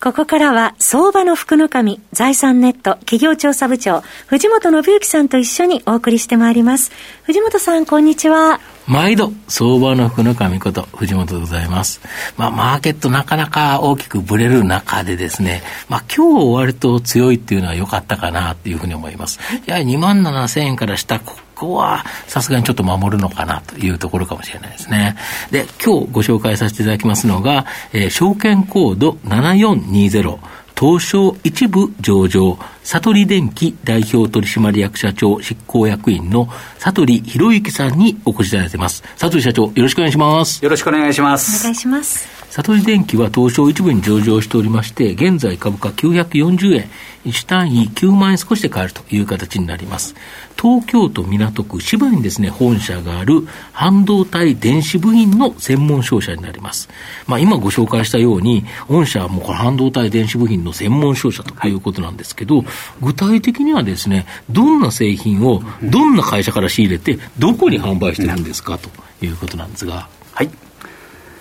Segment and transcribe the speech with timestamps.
[0.00, 6.92] ここからは、相場の福の神、財産ネット企業調査部長、藤本信之さんと一緒にお送りしてまいります。
[7.24, 8.60] 藤本さん、こんにちは。
[8.86, 12.00] 毎度、相場の福の神こと、藤本でございます。
[12.36, 19.40] まあ、マーケットなかなか大きくぶれる中でですね、まあ、今日割と強いっていうのは良かったかなっていうふうに思います。
[19.66, 21.34] やはり2万7千円から下、こ
[21.66, 25.16] はさすがにちょっと守るのかなというところかもしれないですね。
[25.50, 30.38] で、今日ご紹介させていただきますのが、えー、証券コード7420、
[30.78, 36.48] 東証一部上場、悟り電機代表取締役社長執行役員の
[36.78, 39.02] 悟り博之さんにお越しいただいています。
[39.16, 40.62] 悟り社長、よろしくお願いします。
[40.62, 41.62] よろしくお願いします。
[41.62, 42.37] お願いします。
[42.58, 46.90] 悟り電機は東証一部に上場しておりまして、現在株価940円、
[47.24, 50.16] 1単位9万円少しで買えるという形になります。
[50.60, 56.88] 東京都港区芝にですね、本社がある半導体電子部品の専門商社になります。
[57.28, 62.64] まあ今ご紹介したように、本社はもうこれ半導体電子部品の専門商社ということなんですけど、
[63.00, 68.90] 具体的にはですね、どんな製品をどんな会社から仕入れて、どこに販売してるんですかと
[69.24, 70.08] いうことなんですが。
[70.32, 70.50] はい。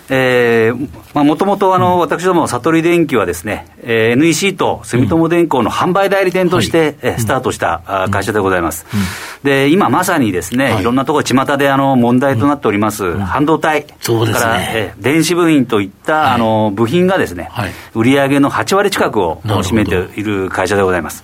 [0.09, 8.85] えー、まあ、もともとあの、私ども、悟り電機はですね、えー、NEC と住友電工の販売代理店として、うん、えスタートした会社でございます。
[8.93, 21.23] うん、で、今まさにですね、はい、いろんなところ、巷であの問題となっております、うん、半導体、そうですね、から、えー、電子部品といった、あの部品がですね、はい、売上の8割近くを占めている会社でございます。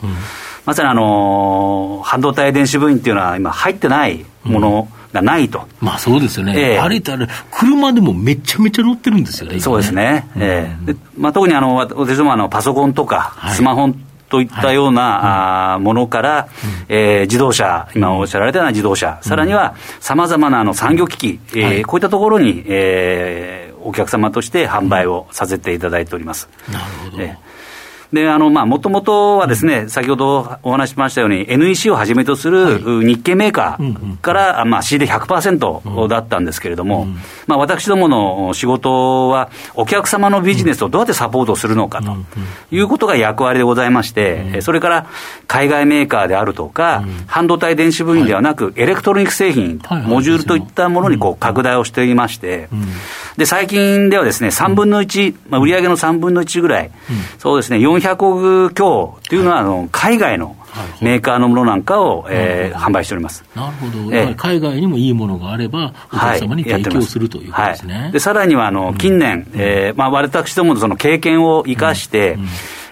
[0.65, 5.67] まさにあの半導体電子部品っていうのは今入ってないもの、がないと。
[5.79, 6.53] まあそうですよね。
[6.57, 9.59] えー、あれってあれ、車でもめちゃめちゃ乗ってるんですよね。
[9.59, 10.27] そうですね。
[10.35, 13.93] うん、えー、でまあ、特にあの私どもあのパソコンとか、スマホ
[14.29, 16.47] といったような、はい、あものから、
[16.89, 26.49] うん、えー、自動車、今おっしゃられたような自動車、うん、さらにはさまざまなあの産業機器、えー、はい、こういったところに、えー、お客様として販売をさせていただいております。
[26.71, 27.23] なるほど。
[27.23, 27.53] えー
[28.13, 37.07] で、あの、まあ、もともとはですね、先ほどお話しましたように、NEC をはじめとする日系メーカーから、まあ、仕入れ100%だったんですけれども、
[37.47, 42.15] まあ、私どもの仕事は、お客様のビジネスをどうやってサポートするのかと
[42.69, 45.07] いうことが役割でございまして、それから
[45.47, 52.69] 海外メーカーであるとか、半導体電子部品ではなく、エレクトロニック製品、モジュールといったものにこう拡大をしていまして、
[53.37, 56.91] で、最近ではですね、3分の1、まあ、売上の3分の1ぐらい、
[57.37, 60.55] そうですね、400億強というのは、あの海外の
[61.01, 63.43] メーカーのものなんかを、えー、販売しております。
[63.55, 67.93] なるほど、えー、海外にもいいものがあれば、お客様に提供するということですね。
[67.95, 72.37] はい、でさらにはあの近年、うん、えー、まあ、私どものその経験を生かして、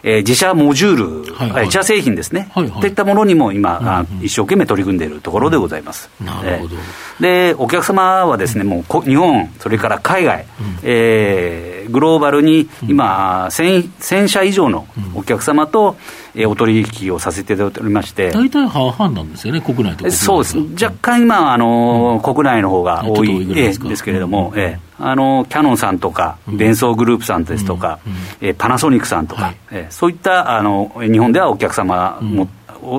[0.03, 1.51] えー、自社モジュール、はい。
[1.51, 2.69] はい、自社製品ですね、はい。
[2.69, 6.09] はい、といったものにも今、うんうん、一生懸命取り組んでいるところでございます。
[6.19, 15.95] なるほど、えー、で、お客様はですね、もう日本、それから海外、うん、えー、グローバルに今、1000, 1000社以上のお客様と、
[16.35, 27.99] えー、お取引をさせていただいておりまして、大体半々なんですよね、国内とそうです、若干今、あの、うん、国内の方が多いですけれども、えーあのキャノンさんとか、デンソーグループさんですとか、
[28.39, 32.47] えパナソニックさんとか、えそういったあの日本ではお客様も、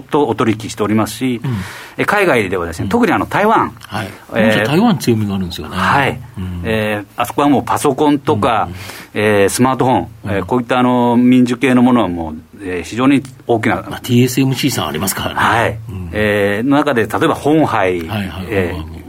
[0.09, 1.41] とお取引しておりますし、
[1.99, 4.09] うん、海外ではですね、特にあの台湾、はい。
[4.35, 5.77] えー、台湾強みがあるんですよね。
[5.77, 8.69] はい、うん、えー、あそこはもうパソコンとか、
[9.15, 15.35] うん、えー、スマートフォン、うん、えー、こういったあの民主系のものはもう、えー、非常に大きな、まあ、TSMC さんありますからね。
[15.35, 18.47] はい、うん、えー、の中で、例えば本杯、はいはい。
[18.51, 19.03] えー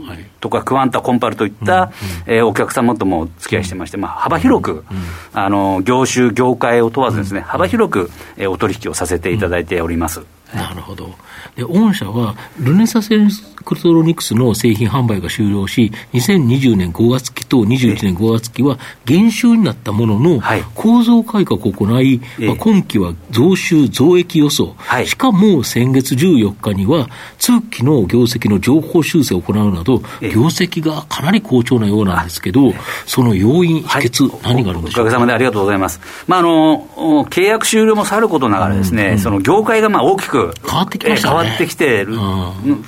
[0.44, 1.90] とかクワンタ、コンパルといった、
[2.26, 4.84] うん、えー、お客様とも付き合いしてまして、まあ、幅広く、
[5.32, 10.20] あの業種、業界を問わずですね、幅広く、えー、お取引をさせていただいております。
[10.54, 11.10] なるほど。
[11.56, 20.42] で、御社は、ルネサセンスクトロニクスの製品販売が終了し、2020年5月期と21年5月期は減収になったものの、
[20.74, 24.74] 構造改革を行い、まあ、今期は増収増益予想、
[25.06, 27.08] しかも先月14日には、
[27.38, 32.74] 通期の業績の情報修正を行うなど、業績がかなり好調なようなんですけど、
[33.06, 35.04] その要因、秘訣、何があるんでしょうか？
[35.04, 36.00] おかげさまでありがとうございます。
[36.26, 36.86] まあ、あの
[37.30, 42.16] 契約終了もさることながらですね、その業界がまあ大きく変わってきました変わってきている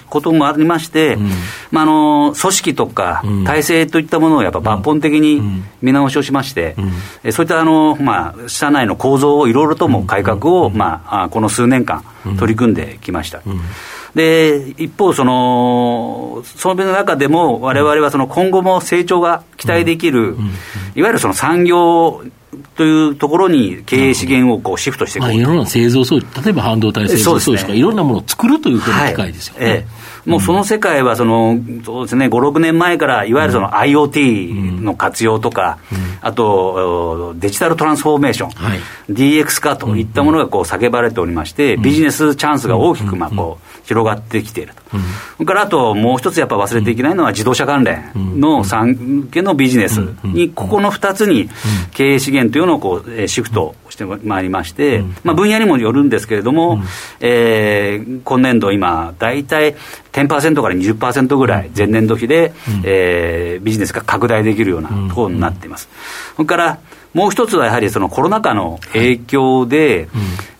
[0.08, 1.16] こともありまして、
[1.70, 5.42] まあ、あの組織とか体制といったものをやっぱ抜本的に
[5.82, 6.76] 見直しをしまして、
[7.32, 12.04] そういったあの、まあ、社内の構造をいろいろとも改革を、まあ、この数年間、
[12.38, 13.42] 取り組んできました。
[14.14, 20.36] で一方その、その中でも、われわれはその今後も成長が期待できる、
[20.94, 22.22] いわゆるその産業
[22.76, 29.58] というところに経営資源をこうシフトしていく、まあ、いろんな製造装置、例えば半導体製造装置とか、いろんなものを作るというふうな機会ですよ。
[29.58, 29.66] ね。
[29.66, 30.06] はいええ。
[30.26, 35.78] もうその世界はその、そうですね、5、6年前から、いわゆるその IoT の活用とか、
[36.20, 44.82] あとデジタルトランスフォーメーション、はい、DX 化といったものがこう叫ばれておりまして、ビジネスチャンスが大きくまあこう広がってきていると。
[44.90, 51.48] それからあともう一つやっぱ忘れていけないのは自動車関連の産経のビジネスに、ここの2つに
[51.92, 56.82] 経営資源というのをこうシフトしてまいりまして、まあ、分野にもよるんですけれども、
[57.20, 59.76] えー、今年度今、大体
[60.12, 62.52] 10%から20%ぐらい、前年度比で、
[62.84, 65.88] えー、ビジネスが拡大できるようなところになっています。
[66.34, 66.78] それから
[67.16, 70.02] もう一つはやはりそのコロナ禍の影響で、はい。
[70.02, 70.08] うん、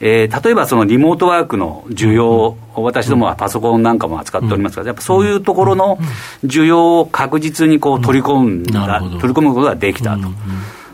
[0.01, 5.99] えー、例えばそのリモートワークの需要、うん、私どもはパソコンなんかも扱っておりますが、やっぱそういうところの
[6.45, 10.29] 需要を確実にこう取り込んだ、取り込むことができたと。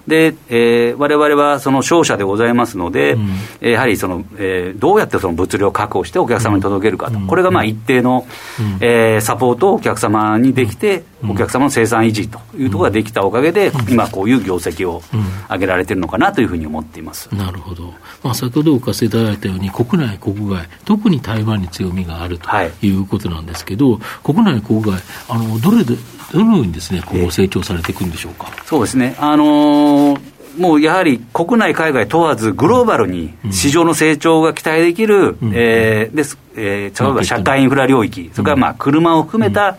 [0.06, 3.14] で、えー、我々はその商社でございますので、
[3.60, 8.26] うん、やはりその、えー、どうやってその物流を確保してお客様に届けるかと、うん、これがまあ一定の、
[8.58, 15.02] うん、えー、サポートをお客様にできて、お客様の生産維持というところができたおかげで、今、こういう業績を
[15.48, 22.48] 上げられてるのかなというふうに思っています、なるほど、まあ、先ほどお聞かせいただいたように、国内、国外、特に台湾に強みがあると
[22.86, 22.92] い。
[22.92, 25.94] うことなんですけど、はい、国内、国外、あのどれで、
[26.32, 28.48] どのようにですね、今後成長されていくんでしょうか？
[28.66, 29.16] そうですね。
[29.18, 39.78] あのーもうやはり国内、海外問わず、グローバルに市場の成長が期待できる、うん、えー、です、えー、例えば社会インフラ領域、それからまあ車を含めた、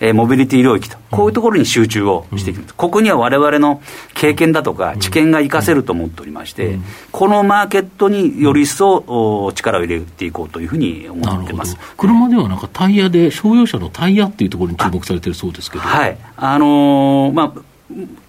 [0.00, 2.74] えー、モビリティ領域と、こういうところに集中をしていきます。
[2.74, 3.80] ここにはわれわれの
[4.14, 6.78] 経験だとか知見が生かせると思っておりまして、
[7.12, 11.76] このマーケットにより一層力を入れていこうというふうに思ってます。
[11.96, 15.84] 車ではなんかタイヤで、商用車のタイヤっていうところに注目されてるそうですけど。
[15.84, 16.16] はい。
[16.36, 17.60] あのー、まあ、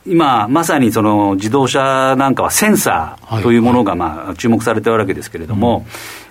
[0.05, 5.85] 今、まさにその自動車なんかはセンサーというものがまあ注目されているわけですけれども、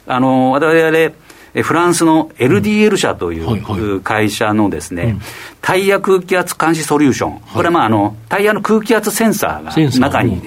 [0.07, 1.15] あの我々
[1.63, 5.19] フランスの LDL 社という会社のですね、
[5.61, 10.43] タイヤ空気圧監視ソリューション、これはまああのタイヤの空気圧センサーが中に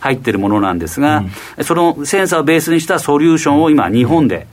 [0.00, 1.24] 入っているものなんですが、
[1.62, 4.46] そのセンサーをベースにしたソリューションを今、日本で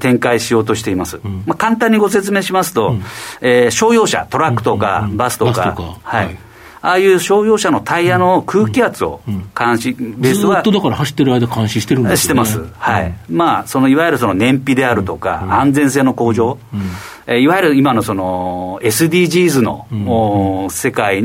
[0.00, 1.20] 展開しようとしています。
[1.46, 2.96] まあ、簡単にご説明しますと、
[3.40, 6.38] え商用車、トラックとかバスとか、はい
[6.84, 9.22] ああいう商用車のタイヤの空気圧を
[9.58, 10.56] 監視、ベースは。
[10.56, 12.72] ずっとだから走ってる間監視してるんですよ、ね、してます。
[12.78, 13.14] はい。
[13.30, 16.58] まあ、そのいわゆるその燃費であるとか、安全性の向上、
[17.26, 21.24] えいわゆる今のその SDGs の、世界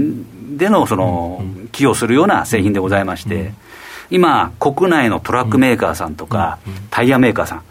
[0.56, 3.52] でのその、寄与するような製品でございまして、
[4.10, 6.58] 今、国内のトラックメーカーさんとか、
[6.90, 7.62] タイヤメーカーさ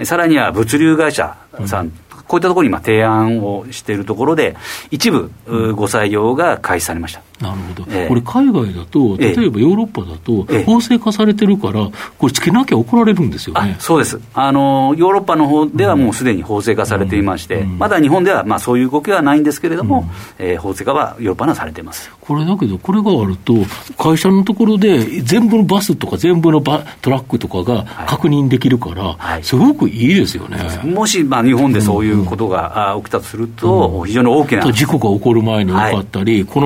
[0.00, 1.36] ん、さらには物流会社
[1.66, 1.92] さん
[2.28, 4.54] こういったところに今提案をしているところで、
[4.90, 5.30] 一部、
[5.74, 7.22] ご採用が開始されました。
[7.40, 11.88] なるほど、えー、これ、海外だと、例えばヨーロッパだと、法制化されてるから、
[12.18, 13.76] これ、つけなきゃ怒られるんですよね。
[13.78, 14.20] そうです。
[14.34, 20.08] あの、ヨーロッパの方ではもうすでに法制化されていまして、うん、まだ日本ではまあそういう動きはないんですけれども、
[20.38, 22.10] うん、えー、法制化はヨーロッパにはされています。
[22.20, 23.54] これだけど、これがあると、
[23.96, 36.60] 会社のところで、全部のバスとか、全部のバトラックとかが確認できるから、はい、すごくいいですよね、はい、もし、まあ、日本でそういうことが起きたとすると、非常に大きな事故が起こる前に分かったり、はい、こ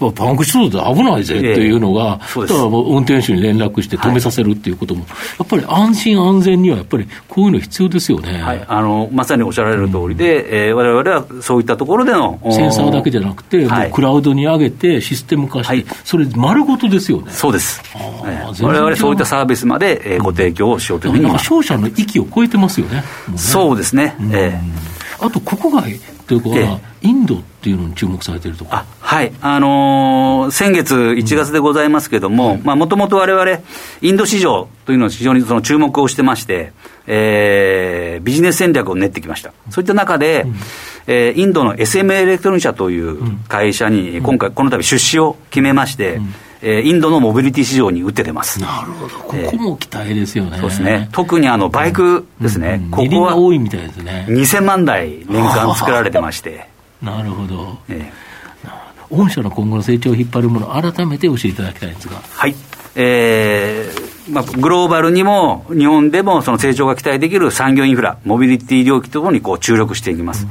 [0.00, 17.32] のパンクしそうで危ないぜっていうのが、えー、だ運転手に連絡して止めさせるっていうことも、はい、やっぱり安心安全にはやっぱりこういうの必要ですよね、はい、あのまさにおっしゃられる通りで、われわれはそういったところでのセンサーだけじゃなくて、もうクラウドに上げて、システム化して、それ、丸ごとですよね。
[17.32, 17.82] そうです、
[18.62, 23.38] われわれそういったサービスまで、えー、ご提供をしようというふうに、ん、商社の域を超えてますよね、ね。
[23.38, 24.16] そうですね。
[24.32, 24.67] えー、
[25.20, 33.62] あと国外ということは、インドっていうのに注目されているとかはい、あのー、先月1月でございますけれども、もともとわれわれ、
[34.02, 36.72] インド市場というのを非常にその注目をしてまして、
[37.06, 39.52] えー、ビジネス戦略を練ってきました。
[39.70, 40.54] そういった中で、うん、
[41.06, 48.60] えー、インドの SM エレクトロニ社という会社に、今回、この度出資を決めまして、うんえー、インドのモビリティ市場に打って出ます。
[48.60, 50.52] なるほど、ここも期待ですよね。
[50.54, 51.08] えー、そうですね。
[51.12, 54.26] 特にあのバイクですね、うんうん、ここは多いみたいですね。
[54.28, 56.68] 2000万台年間作られてまして。
[57.02, 57.78] なるほど。
[57.88, 62.20] えー、御社の今後の成長を引っ張るもの、改めて教えていただきたいんですが。
[62.30, 62.54] はい。
[62.96, 70.44] えーまあ、グローバルにも日本でもその成長が期待できる産業インフラ、モビリティ領域とともにこう注力していきます。
[70.44, 70.50] うん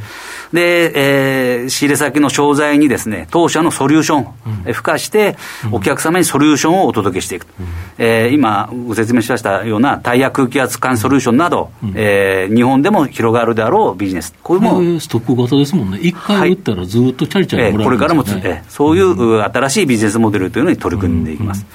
[0.54, 4.28] で、えー、仕入れ先の商材にですね、当社のソリューション、
[4.66, 5.36] うん、付加して、
[5.72, 7.48] お客様にソリューションをお届けしていく。
[7.60, 7.66] うん、
[7.98, 14.34] えー、今、ご説明しましたようなタイヤ空気圧管ソリューションなど、うん、えー、日本でも広がるであろうビジネス。
[14.42, 15.00] こういうもの。
[15.00, 16.00] ストック型ですもんね。
[16.02, 21.66] 一回打ったらずっとチャリチャリもらえる、ね、これからもつ、えー、そういう新しいビジネスモデルというのに取り組んでいきます。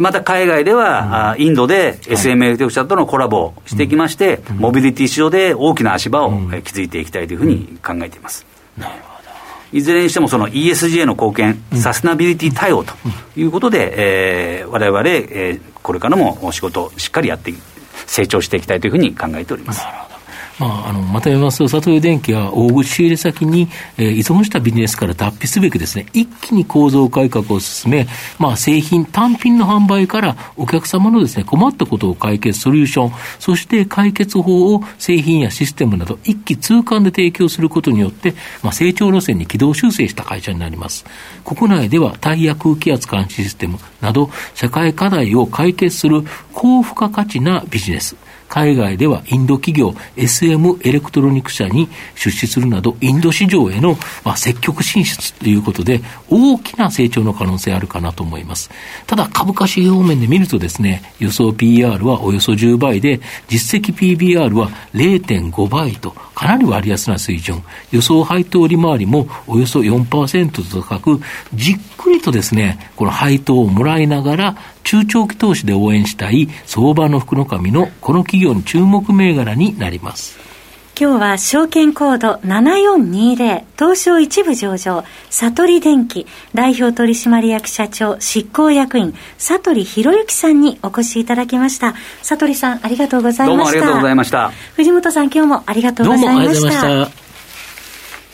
[0.00, 6.32] また海外では、インドでテク社とのコラボをしてきまして、モビリティ市場で大きな足場を
[6.64, 8.46] 築いていきたいというふうに考えています。
[8.76, 9.28] なるほど。
[9.72, 12.94] いずれにしてもその ESG への貢献、うん、サステナビリティ対応と
[13.36, 17.52] いうことで、われわれ、えー、これからも仕事をしっかりやって、
[18.06, 19.84] 成長していきたいというふうに考えております。
[20.58, 28.06] まあ、あのまた言いますと、里湯電機は大口仕入れ先に、えー、依存したビジネスから脱皮すべくですね、一気に構造改革を進め、
[28.38, 41.04] まあ、製品、単品の販売からお客様のですね、困ったことを解決、ソリューション、そして解決法を製品やシステムなど一気通貫で提供することによって、まあ、成長路線に軌道修正した会社になります。
[41.44, 48.16] 国内ではタイヤ空気圧監視システムなど、社会課題を解決する高付加価値なビジネス。
[48.48, 58.70] 海外ではインド企業 SM エレクトロニク社に出資するなど、インド市場への、まあ、積極進出ということで、大きな成長の可能性あるかなと思います。
[59.06, 67.62] ただ、株価指標面で見るとですね、予想 PR はおよそ10倍で、実績 PBR は0.5倍と、かなり割安な水準。
[67.90, 71.20] 予想配当利回りもおよそ4%と高く、
[71.54, 74.56] じっくりとですね、この配当をもらいながら、
[74.88, 80.38] 中長期投資で応援したい相場の福の神のこの企業の注目銘柄になります。
[80.98, 91.94] 今日は証券コード7420東証一部上場悟り電機代表取締役社長執行役員悟り博之さんにお越しいただきました。
[92.22, 93.80] 悟りさんありがとうございました。
[93.80, 94.52] どうもありがとうございました。
[94.74, 97.28] 藤本さん今日もありがとうございました。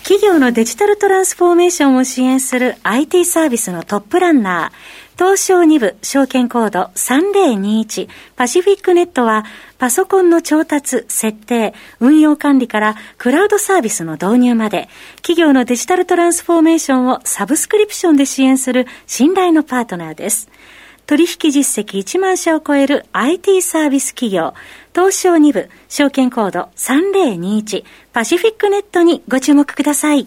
[0.04, 9.44] 企業のデジタルトランスフォーメーションを支援する IT サービスのトップランナー東証2部証券コード3021パシフィックネットは
[9.78, 20.49] パソコンの調達、設定、運用管理からクラウドサービスの導入まで企業のデジタルトランスフォーメーションをサブスクリプションで支援する信頼のパートナーです。
[21.06, 24.54] 取引実績1万社を超える IT サービス企業
[24.94, 30.26] 東証2部証券コード3021パシフィックネットにご注目ください。